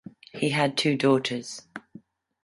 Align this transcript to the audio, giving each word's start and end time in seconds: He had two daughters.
He 0.33 0.49
had 0.49 0.79
two 0.79 0.97
daughters. 0.97 1.67